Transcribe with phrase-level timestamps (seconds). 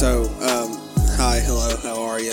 [0.00, 0.80] So, um,
[1.18, 2.32] hi, hello, how are you?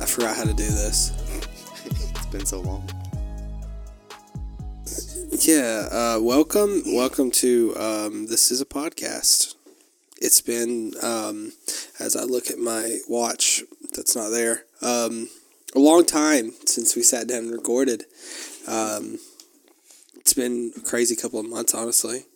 [0.00, 1.10] I forgot how to do this.
[2.14, 2.88] It's been so long.
[5.40, 9.56] Yeah, uh, welcome, welcome to, um, this is a podcast.
[10.20, 11.50] It's been, um,
[11.98, 15.30] as I look at my watch that's not there, um,
[15.74, 18.04] a long time since we sat down and recorded.
[18.68, 19.18] Um,
[20.14, 22.26] it's been a crazy couple of months, honestly.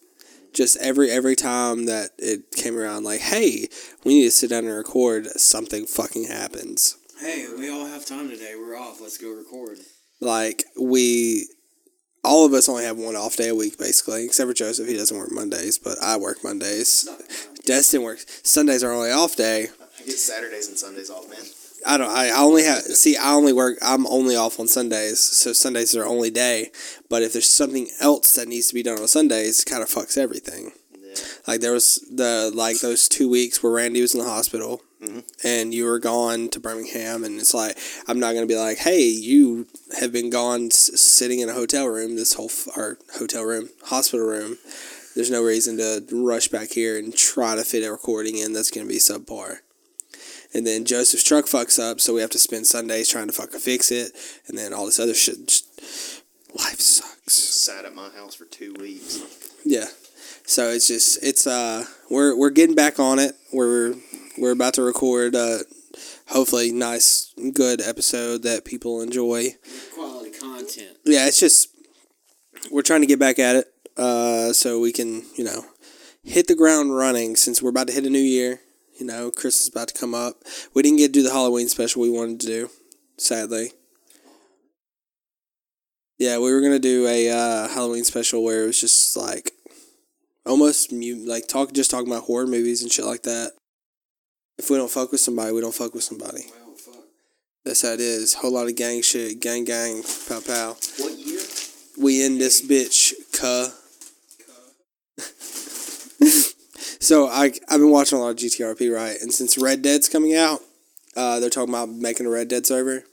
[0.57, 3.69] Just every every time that it came around, like, hey,
[4.05, 6.97] we need to sit down and record, something fucking happens.
[7.21, 8.55] Hey, we all have time today.
[8.57, 9.03] We're off.
[9.03, 9.79] Let's go record.
[10.19, 11.47] Like we,
[12.25, 14.89] all of us only have one off day a week, basically, except for Joseph.
[14.89, 17.07] He doesn't work Mondays, but I work Mondays.
[17.67, 19.69] Destin works Sundays are our only off day.
[20.01, 21.45] I get Saturdays and Sundays off, man.
[21.87, 22.11] I don't.
[22.11, 22.83] I, I only have.
[22.83, 23.79] See, I only work.
[23.81, 26.73] I'm only off on Sundays, so Sundays are only day.
[27.09, 29.89] But if there's something else that needs to be done on Sundays, it kind of
[29.89, 30.73] fucks everything.
[31.01, 31.15] Yeah.
[31.47, 35.21] Like there was the like those two weeks where Randy was in the hospital, mm-hmm.
[35.45, 39.03] and you were gone to Birmingham, and it's like I'm not gonna be like, hey,
[39.03, 39.69] you
[40.01, 43.69] have been gone s- sitting in a hotel room this whole f- or hotel room
[43.85, 44.59] hospital room.
[45.15, 48.73] There's no reason to rush back here and try to fit a recording in that's
[48.73, 49.61] gonna be subpar.
[50.55, 53.61] And then Joseph's truck fucks up, so we have to spend Sundays trying to fucking
[53.61, 54.13] fix it,
[54.47, 55.49] and then all this other shit.
[55.49, 56.23] Just,
[56.55, 57.35] life sucks.
[57.35, 59.21] Sat at my house for two weeks.
[59.65, 59.87] Yeah.
[60.45, 63.35] So it's just it's uh we're we're getting back on it.
[63.53, 63.95] We're
[64.39, 65.59] we're about to record uh
[66.29, 69.57] hopefully nice good episode that people enjoy.
[69.95, 70.99] Quality content.
[71.05, 71.69] Yeah, it's just
[72.71, 73.67] we're trying to get back at it
[73.97, 75.65] uh so we can, you know,
[76.23, 78.61] hit the ground running since we're about to hit a new year.
[78.99, 80.37] You know, Christmas is about to come up.
[80.75, 82.71] We didn't get to do the Halloween special we wanted to do,
[83.19, 83.73] sadly.
[86.19, 89.53] Yeah, we were gonna do a uh, Halloween special where it was just like
[90.47, 93.53] almost mu- like talk just talking about horror movies and shit like that.
[94.59, 96.47] If we don't fuck with somebody, we don't fuck with somebody.
[96.49, 97.05] Well, fuck.
[97.67, 98.33] That's how it is.
[98.33, 100.77] Whole lot of gang shit, gang gang, pow pow.
[100.99, 101.41] What year?
[101.99, 103.69] We in this bitch, cuh.
[107.07, 109.17] So I I've been watching a lot of GTA RP, right?
[109.23, 110.59] And since Red Dead's coming out,
[111.15, 113.05] uh, they're talking about making a Red Dead server.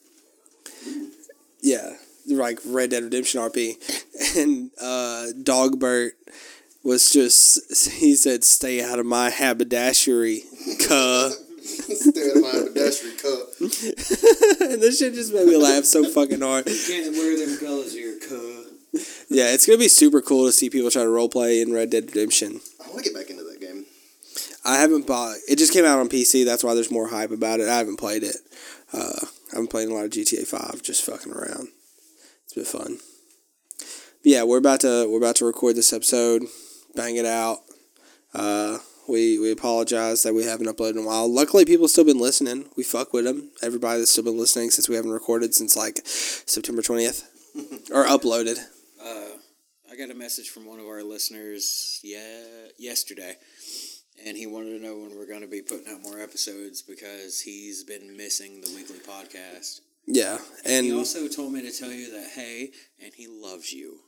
[1.61, 1.91] Yeah,
[2.25, 3.77] like Red Dead Redemption RP,
[4.35, 6.13] and uh, Dogbert
[6.83, 10.41] was just he said, "Stay out of my haberdashery,
[10.87, 11.29] cuh."
[11.61, 13.47] Stay out of my pedestrian cup.
[13.61, 16.67] and this shit just made me laugh so fucking hard.
[16.67, 18.63] You Can't wear them colors here, cuh.
[19.29, 22.05] Yeah, it's gonna be super cool to see people try to roleplay in Red Dead
[22.05, 22.59] Redemption.
[22.83, 23.85] I want to get back into that game.
[24.65, 25.37] I haven't bought.
[25.47, 26.45] It just came out on PC.
[26.45, 27.67] That's why there's more hype about it.
[27.67, 28.37] I haven't played it.
[28.93, 31.69] Uh, I've been playing a lot of GTA Five, just fucking around.
[32.45, 32.99] It's been fun.
[33.77, 36.43] But yeah, we're about to we're about to record this episode,
[36.95, 37.59] bang it out.
[38.33, 41.31] Uh, we we apologize that we haven't uploaded in a while.
[41.31, 42.69] Luckily, people still been listening.
[42.77, 43.51] We fuck with them.
[43.61, 47.29] Everybody that's still been listening since we haven't recorded since like September twentieth
[47.91, 48.59] or uploaded.
[49.03, 49.37] Uh,
[49.91, 52.43] I got a message from one of our listeners yeah,
[52.79, 53.35] yesterday,
[54.25, 57.41] and he wanted to know when we're going to be putting out more episodes because
[57.41, 59.81] he's been missing the weekly podcast.
[60.05, 63.99] Yeah, and he also told me to tell you that, hey, and he loves you.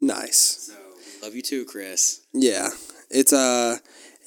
[0.00, 0.70] nice.
[0.72, 0.74] So,
[1.22, 2.22] love you too, Chris.
[2.32, 2.68] Yeah,
[3.10, 3.76] it's uh,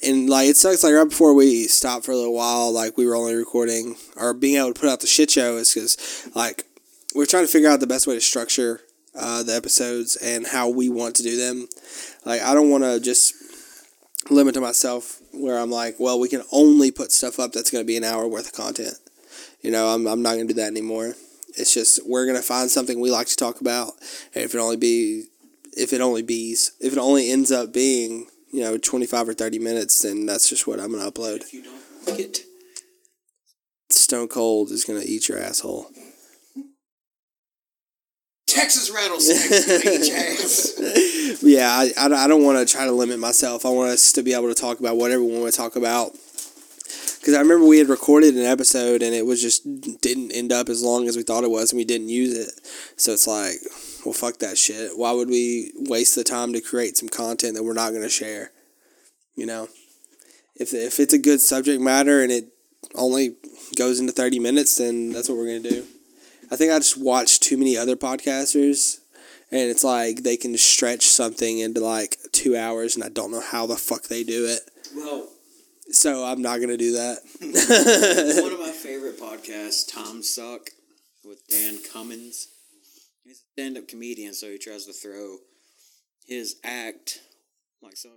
[0.02, 0.82] and like it sucks.
[0.82, 4.32] Like right before we stopped for a little while, like we were only recording or
[4.34, 6.64] being able to put out the shit show is because like
[7.14, 8.80] we're trying to figure out the best way to structure
[9.14, 11.68] uh, the episodes and how we want to do them.
[12.24, 13.34] Like I don't want to just
[14.30, 17.82] limit to myself where I'm like, well, we can only put stuff up that's going
[17.82, 18.94] to be an hour worth of content.
[19.62, 21.14] You know, I'm I'm not going to do that anymore.
[21.56, 23.92] It's just we're going to find something we like to talk about,
[24.34, 25.26] and if it only be
[25.72, 29.58] if it only bees if it only ends up being you know 25 or 30
[29.58, 32.40] minutes then that's just what i'm gonna upload If you don't like it,
[33.90, 35.86] stone cold is gonna eat your asshole
[38.52, 40.78] Texas rattlesnakes
[41.42, 43.64] yeah i, I, don't want to try to limit myself.
[43.64, 46.12] I want us to be able to talk about whatever we want to talk about.
[46.12, 49.64] Because i remember we had recorded an episode and it was just
[50.00, 52.60] didn't end up as long as we thought it was and we didn't use it.
[52.96, 53.56] So it's like
[54.04, 54.98] well fuck that shit.
[54.98, 58.08] Why would we waste the time to create some content that we're not going to
[58.08, 58.50] share?
[59.34, 59.68] You know?
[60.56, 62.48] If, if it's a good subject matter and it
[62.94, 63.36] only
[63.76, 65.86] goes into 30 minutes then that's what we're going to do.
[66.50, 68.98] I think i just watched too many other podcasters
[69.50, 73.40] and it's like they can stretch something into like two hours and i don't know
[73.42, 74.60] how the fuck they do it
[74.96, 75.28] Well,
[75.90, 77.18] so i'm not to do that
[78.42, 80.68] one of my favorite podcasts, Timesuck,
[81.24, 82.48] with Dan Cummins.
[83.24, 85.36] He's a stand-up comedian, so he tries to throw
[86.26, 87.20] his act,
[87.82, 88.12] like some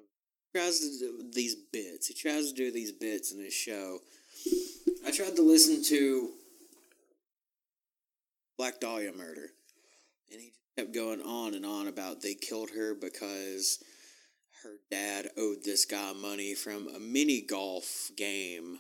[0.55, 2.07] tries to do these bits.
[2.07, 3.99] He tries to do these bits in his show.
[5.05, 6.29] I tried to listen to
[8.57, 9.49] Black Dahlia murder,
[10.31, 13.83] and he kept going on and on about they killed her because
[14.63, 18.79] her dad owed this guy money from a mini golf game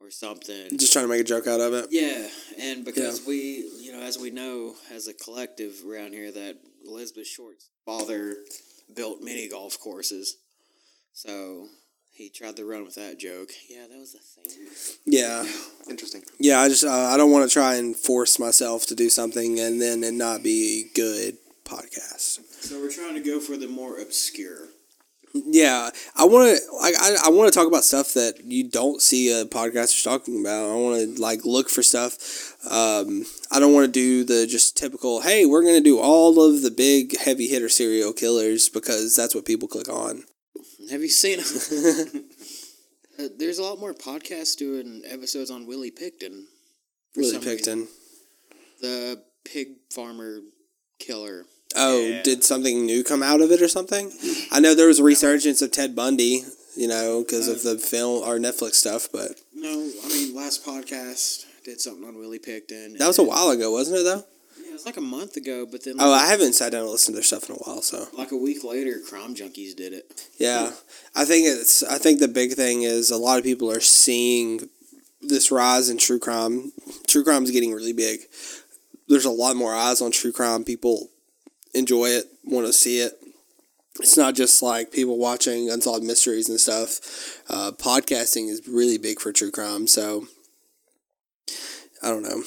[0.00, 0.76] or something.
[0.78, 1.86] Just trying to make a joke out of it.
[1.90, 2.28] Yeah,
[2.60, 6.56] and because we, you know, as we know, as a collective around here, that
[6.86, 8.36] Elizabeth Short's father
[8.94, 10.36] built mini golf courses,
[11.12, 11.68] so
[12.16, 13.50] he tried to run with that joke.
[13.68, 14.66] Yeah, that was a thing.
[15.04, 15.44] Yeah,
[15.88, 16.22] Interesting.
[16.38, 16.60] yeah.
[16.60, 19.80] I just uh, I don't want to try and force myself to do something and
[19.80, 22.40] then it not be a good podcast.
[22.62, 24.68] So we're trying to go for the more obscure.
[25.34, 29.02] Yeah, I want to like I, I want to talk about stuff that you don't
[29.02, 30.70] see a podcaster talking about.
[30.70, 32.56] I want to like look for stuff.
[32.70, 35.20] Um, I don't want to do the just typical.
[35.20, 39.44] Hey, we're gonna do all of the big heavy hitter serial killers because that's what
[39.44, 40.24] people click on.
[40.90, 41.40] Have you seen?
[43.18, 46.44] uh, there's a lot more podcasts doing episodes on Willie Pickton.
[47.16, 47.46] Willie Really Pickton.
[47.76, 47.88] reason.
[48.80, 50.40] the pig farmer
[50.98, 51.44] killer.
[51.74, 52.22] Oh, Yeah.
[52.22, 54.12] did something new come out of it or something?
[54.52, 56.44] I know there was a resurgence of Ted Bundy,
[56.76, 59.70] you know, because of the film or Netflix stuff, but No,
[60.04, 62.98] I mean last podcast did something on Willie Pickton.
[62.98, 64.04] that was a while ago, wasn't it?
[64.04, 64.24] Though.
[64.76, 67.16] Was like a month ago, but then Oh, I haven't sat down and listened to
[67.16, 70.28] their stuff in a while, so like a week later, Crime Junkies did it.
[70.38, 70.72] yeah.
[71.14, 71.82] I think it's.
[71.82, 74.68] I think the big thing is a lot of people are seeing
[75.22, 76.72] this rise in true crime.
[77.06, 78.20] True crime is getting really big.
[79.08, 80.62] There's a lot more eyes on true crime.
[80.62, 81.08] People
[81.72, 83.14] enjoy it, want to see it.
[84.00, 87.00] It's not just like people watching unsolved mysteries and stuff.
[87.48, 89.86] Uh, podcasting is really big for true crime.
[89.86, 90.26] So
[92.02, 92.42] I don't know.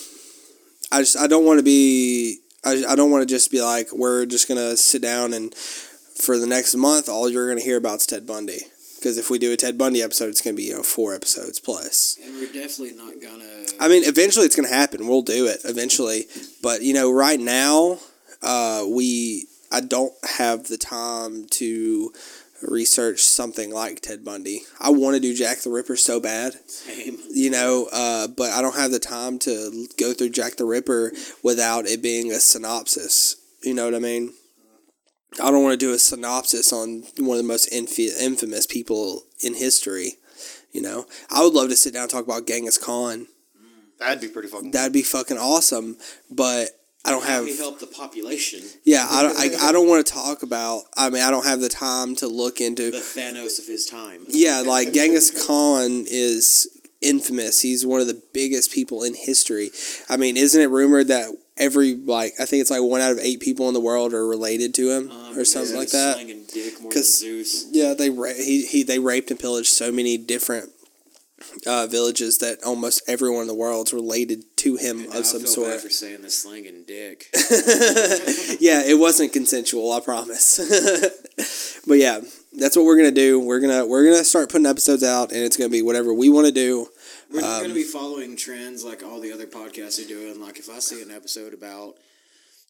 [0.92, 2.40] I just I don't want to be.
[2.66, 6.38] I, I don't want to just be like we're just gonna sit down and for
[6.38, 8.60] the next month all you're gonna hear about is Ted Bundy.
[8.98, 11.60] Because if we do a Ted Bundy episode, it's gonna be you know four episodes
[11.60, 12.18] plus.
[12.22, 13.60] And we're definitely not gonna.
[13.80, 15.08] I mean, eventually it's going to happen.
[15.08, 16.26] We'll do it eventually.
[16.62, 18.00] But, you know, right now,
[18.42, 22.12] uh, we, I don't have the time to
[22.62, 24.62] research something like Ted Bundy.
[24.80, 27.18] I want to do Jack the Ripper so bad, Same.
[27.32, 31.12] you know, uh, but I don't have the time to go through Jack the Ripper
[31.44, 33.36] without it being a synopsis.
[33.64, 34.34] You know what I mean?
[35.42, 39.24] I don't want to do a synopsis on one of the most inf- infamous people
[39.42, 40.14] in history.
[40.72, 43.28] You know, I would love to sit down and talk about Genghis Khan.
[44.00, 44.72] That'd be pretty fucking.
[44.72, 45.98] That'd be fucking awesome,
[46.32, 46.70] but
[47.06, 47.46] I don't have.
[47.46, 48.62] He helped the population.
[48.84, 49.38] Yeah, I don't.
[49.38, 50.84] I, I don't want to talk about.
[50.98, 52.92] I mean, I don't have the time to look into.
[52.92, 54.26] The Thanos of his time.
[54.28, 56.68] Yeah, like Genghis Khan is
[57.02, 57.62] infamous.
[57.62, 59.72] He's one of the biggest people in history.
[60.10, 63.20] I mean, isn't it rumored that every like I think it's like one out of
[63.20, 66.16] eight people in the world are related to him Um, or something like that?
[66.16, 67.66] Slinging dick more than 'Cause- Zeus.
[67.72, 70.72] Yeah, they ra- he, he they raped and pillaged so many different
[71.66, 75.82] uh, villages that almost everyone in the world's related to him I of some sort.
[75.82, 77.28] for saying the slinging dick.
[78.60, 80.58] yeah, it wasn't consensual, I promise.
[81.88, 82.22] but yeah,
[82.54, 83.40] that's what we're gonna do.
[83.40, 86.48] We're gonna we're gonna start putting episodes out, and it's gonna be whatever we want
[86.48, 86.88] to do.
[87.32, 90.42] We're not Um, going to be following trends like all the other podcasts are doing.
[90.42, 91.96] Like, if I see an episode about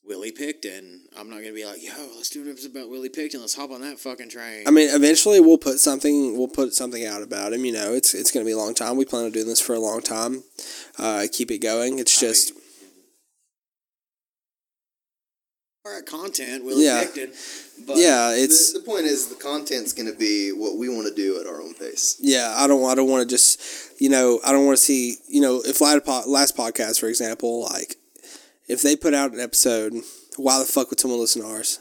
[0.05, 3.09] Willie Pickton, I'm not going to be like, yo, let's do an episode about Willie
[3.09, 3.41] Pickton.
[3.41, 4.63] Let's hop on that fucking train.
[4.67, 7.63] I mean, eventually we'll put something we'll put something out about him.
[7.65, 8.97] You know, it's it's gonna be a long time.
[8.97, 10.43] We plan on doing this for a long time.
[10.97, 11.99] Uh, keep it going.
[11.99, 12.63] It's I just mean,
[15.85, 17.03] all right, content, Willie Yeah.
[17.03, 17.85] Pickton.
[17.85, 21.07] But yeah, The, it's the point is, the content's going to be what we want
[21.07, 22.17] to do at our own pace.
[22.19, 22.53] yeah.
[22.57, 23.61] I don't I don't want to just
[24.01, 27.95] you know I don't want to see you know if last podcast for example like
[28.69, 29.93] if they put out an episode,
[30.37, 31.79] why the fuck would someone listen to ours?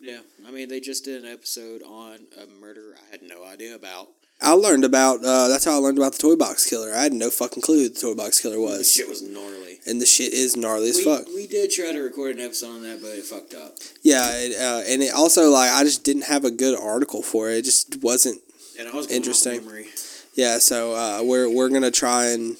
[0.00, 3.74] Yeah, I mean, they just did an episode on a murder I had no idea
[3.74, 4.08] about.
[4.40, 6.94] I learned about uh, that's how I learned about the toy box killer.
[6.94, 8.78] I had no fucking clue who the toy box killer was.
[8.78, 9.80] The shit was gnarly.
[9.84, 11.26] and the shit is gnarly as We, fuck.
[11.34, 13.74] we did try to record an episode on that, but it fucked up.
[14.02, 17.50] Yeah, it, uh, and it also like I just didn't have a good article for
[17.50, 17.58] it.
[17.58, 18.40] It just wasn't.
[18.78, 19.64] And I was Interesting.
[19.64, 19.86] Memory.
[20.34, 22.56] Yeah, so uh, we're we're gonna try and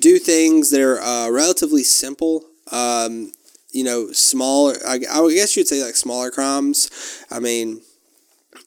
[0.00, 2.44] do things that are uh, relatively simple.
[2.70, 3.32] Um,
[3.72, 4.74] you know, smaller.
[4.86, 7.24] I, I guess you'd say like smaller crimes.
[7.30, 7.82] I mean,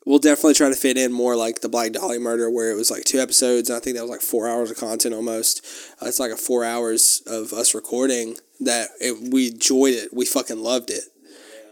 [0.06, 2.92] we'll definitely try to fit in more like the Black Dahlia murder, where it was
[2.92, 5.66] like two episodes, and I think that was like four hours of content almost.
[6.02, 10.14] Uh, it's like a four hours of us recording that it, we enjoyed it.
[10.14, 11.04] We fucking loved it.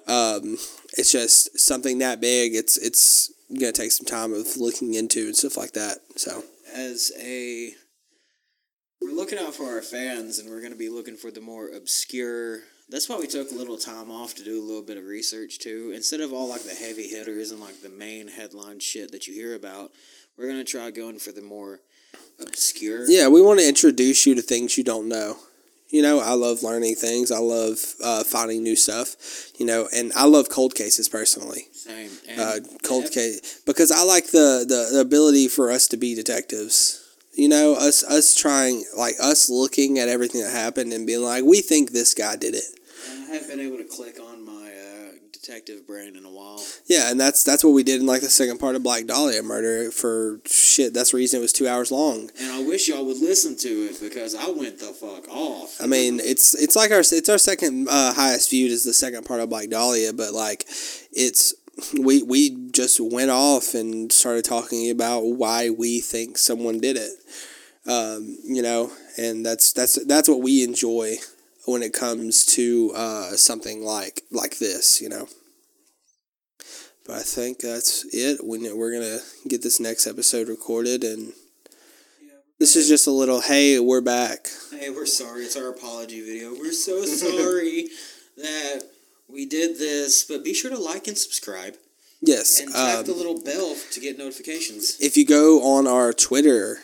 [0.08, 0.58] Um,
[0.98, 2.56] it's just something that big.
[2.56, 6.00] It's it's gonna take some time of looking into and stuff like that.
[6.16, 7.74] So as a
[9.02, 11.70] we're looking out for our fans and we're going to be looking for the more
[11.70, 15.06] obscure That's why we took a little time off to do a little bit of
[15.06, 15.92] research too.
[15.96, 19.34] Instead of all like the heavy hitters and like the main headline shit that you
[19.34, 19.92] hear about,
[20.38, 21.80] we're gonna try going for the more
[22.40, 23.10] obscure.
[23.10, 25.38] Yeah, we want to introduce you to things you don't know.
[25.90, 27.32] You know, I love learning things.
[27.32, 29.16] I love uh, finding new stuff.
[29.58, 31.68] You know, and I love cold cases personally.
[31.72, 32.12] Same.
[32.28, 36.14] And Uh, cold case because I like the, the the ability for us to be
[36.14, 37.04] detectives.
[37.38, 41.44] You know, us us trying like us looking at everything that happened and being like,
[41.44, 42.64] we think this guy did it.
[43.08, 46.60] I haven't been able to click on my uh, detective brain in a while.
[46.88, 49.44] Yeah, and that's that's what we did in like the second part of Black Dahlia
[49.44, 49.92] murder.
[49.92, 52.32] For shit, that's the reason it was two hours long.
[52.42, 55.80] And I wish y'all would listen to it because I went the fuck off.
[55.80, 59.26] I mean, it's it's like our it's our second uh, highest viewed is the second
[59.26, 60.66] part of Black Dahlia, but like
[61.12, 61.54] it's
[62.00, 67.12] we we just went off and started talking about why we think someone did it.
[67.86, 71.16] Um, you know, and that's that's that's what we enjoy
[71.66, 75.02] when it comes to uh, something like like this.
[75.02, 75.28] You know.
[77.06, 78.40] But I think that's it.
[78.44, 81.32] When we're gonna get this next episode recorded, and
[82.60, 84.48] this is just a little hey, we're back.
[84.72, 85.44] Hey, we're sorry.
[85.44, 86.52] It's our apology video.
[86.52, 87.88] We're so sorry
[88.38, 88.84] that
[89.30, 91.76] we did this, but be sure to like and subscribe
[92.22, 92.60] Yes.
[92.60, 94.98] and tap um, the little bell to get notifications.
[95.00, 96.78] if you go on our Twitter,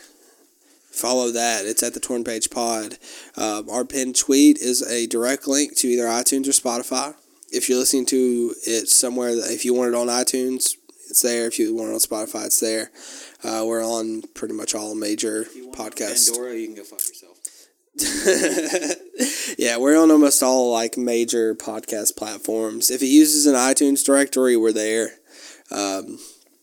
[0.90, 1.66] follow that.
[1.66, 2.98] It's at the Torn Page Pod.
[3.36, 7.14] Um, our pinned tweet is a direct link to either iTunes or Spotify.
[7.50, 10.74] If you're listening to it somewhere, if you want it on iTunes,
[11.10, 11.46] it's there.
[11.46, 12.90] If you want it on Spotify, it's there.
[13.42, 16.30] Uh, we're on pretty much all major If you want podcasts.
[16.30, 17.38] Pandora, you can go fuck yourself.
[19.58, 22.90] yeah, we're on almost all like major podcast platforms.
[22.90, 25.10] If it uses an iTunes directory, we're there.
[25.70, 26.18] Um,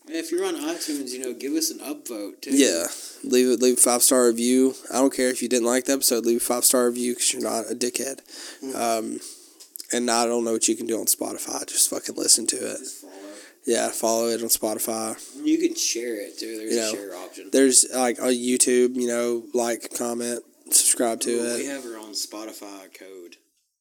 [0.08, 2.50] If you're on iTunes, you know, give us an upvote too.
[2.54, 2.86] Yeah,
[3.24, 3.62] leave it.
[3.62, 4.74] Leave a five star review.
[4.92, 6.26] I don't care if you didn't like the episode.
[6.26, 8.20] Leave a five star review because you're not a dickhead.
[8.74, 9.20] Um,
[9.92, 11.66] and I don't know what you can do on Spotify.
[11.66, 12.78] Just fucking listen to it.
[12.78, 13.12] Follow.
[13.64, 15.16] Yeah, follow it on Spotify.
[15.44, 16.58] You can share it too.
[16.58, 17.48] There's You a share option.
[17.52, 18.96] There's like on YouTube.
[18.96, 20.42] You know, like, comment,
[20.74, 21.66] subscribe to Ooh, We it.
[21.70, 23.36] have our own Spotify code.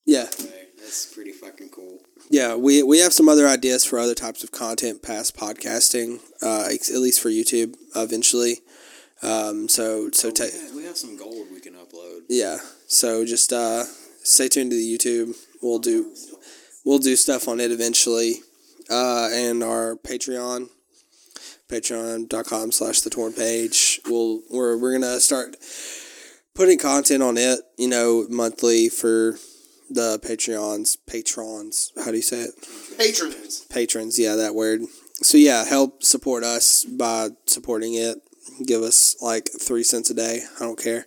[0.06, 2.00] Yeah, Okay, that's pretty fucking cool.
[2.30, 2.56] yeah.
[2.56, 6.20] We we have some other ideas for other types of content past podcasting.
[6.42, 8.62] Uh, at least for YouTube eventually.
[9.22, 10.54] Um, so so Oh, take.
[10.54, 12.22] have, we have some gold we can upload.
[12.28, 12.58] yeah
[12.88, 13.84] so just uh
[14.24, 16.12] stay tuned to the youtube we'll do
[16.84, 18.38] we'll do stuff on it eventually
[18.90, 20.70] uh and our patreon
[21.70, 25.56] patreon.com slash the torn page we'll we're, we're gonna start
[26.56, 29.38] putting content on it you know monthly for
[29.90, 32.52] the patreons patrons how do you say it?
[32.98, 33.66] Patrons.
[33.70, 34.82] patrons yeah that word.
[35.22, 38.18] So yeah help support us by supporting it.
[38.66, 40.42] Give us like three cents a day.
[40.56, 41.06] I don't care.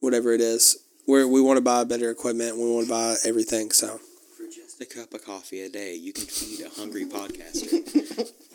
[0.00, 0.78] Whatever it is.
[1.06, 2.56] We're, we want to buy better equipment.
[2.58, 3.98] We want to buy everything so.
[4.36, 8.30] For just a cup of coffee a day, you can feed a hungry podcaster.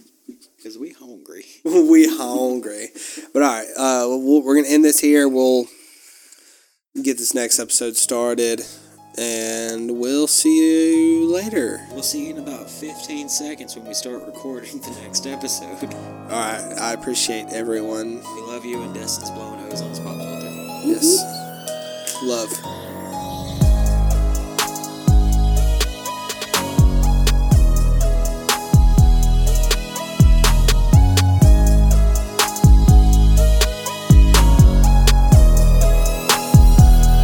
[0.63, 1.43] Because we hungry.
[1.65, 2.87] we hungry
[3.33, 5.65] but all right uh, we'll, we're gonna end this here we'll
[7.01, 8.61] get this next episode started
[9.17, 14.23] and we'll see you later We'll see you in about 15 seconds when we start
[14.25, 15.93] recording the next episode.
[15.93, 20.15] all right i appreciate everyone We love you, and Destin's blowing hose on his pop
[20.15, 20.47] filter.
[20.85, 22.92] yes love